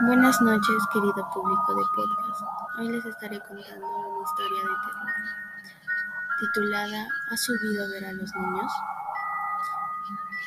[0.00, 2.42] Buenas noches, querido público de podcast.
[2.78, 5.12] Hoy les estaré contando una historia de terror
[6.38, 8.72] titulada ¿Has subido a ver a los niños?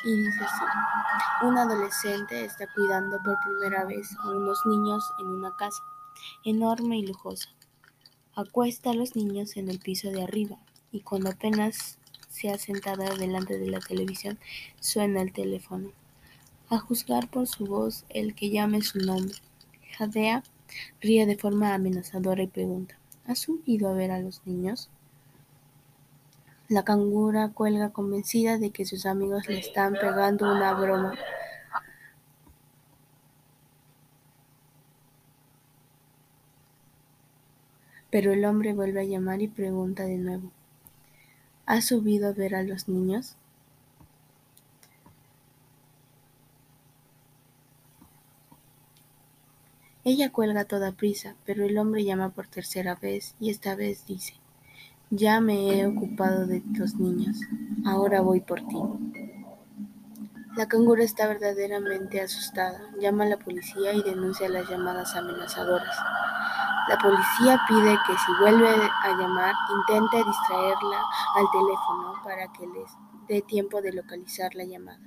[0.04, 0.64] Y dice así,
[1.46, 5.82] un adolescente está cuidando por primera vez a unos niños en una casa
[6.44, 7.50] enorme y lujosa.
[8.34, 10.56] Acuesta a los niños en el piso de arriba
[10.92, 11.98] y cuando apenas
[12.30, 14.38] se ha sentado delante de la televisión
[14.80, 15.92] suena el teléfono.
[16.68, 19.36] A juzgar por su voz, el que llame su nombre.
[19.98, 20.42] Jadea
[21.00, 24.88] ríe de forma amenazadora y pregunta, ¿Has subido a ver a los niños?
[26.68, 31.14] La cangura cuelga convencida de que sus amigos le están pegando una broma.
[38.10, 40.50] Pero el hombre vuelve a llamar y pregunta de nuevo,
[41.66, 43.36] ¿Has subido a ver a los niños?
[50.04, 54.34] Ella cuelga toda prisa, pero el hombre llama por tercera vez y esta vez dice,
[55.10, 57.36] ya me he ocupado de los niños,
[57.86, 58.82] ahora voy por ti.
[60.56, 65.96] La cangura está verdaderamente asustada, llama a la policía y denuncia las llamadas amenazadoras.
[66.88, 71.00] La policía pide que si vuelve a llamar intente distraerla
[71.36, 72.90] al teléfono para que les
[73.28, 74.98] dé tiempo de localizar la llamada.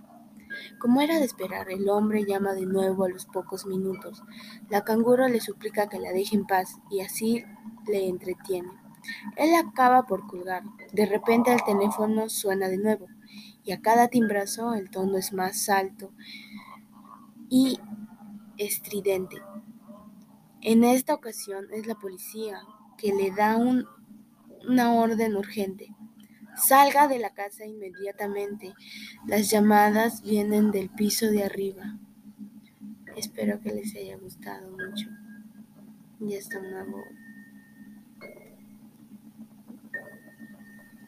[0.79, 4.23] Como era de esperar, el hombre llama de nuevo a los pocos minutos.
[4.69, 7.43] La canguro le suplica que la deje en paz y así
[7.87, 8.71] le entretiene.
[9.35, 10.63] Él acaba por colgar.
[10.93, 13.07] De repente el teléfono suena de nuevo
[13.63, 16.11] y a cada timbrazo el tono es más alto
[17.49, 17.79] y
[18.57, 19.37] estridente.
[20.61, 22.61] En esta ocasión es la policía
[22.97, 25.95] que le da una orden urgente.
[26.57, 28.73] Salga de la casa inmediatamente.
[29.27, 31.97] Las llamadas vienen del piso de arriba.
[33.15, 35.07] Espero que les haya gustado mucho.
[36.19, 37.03] Y hasta nuevo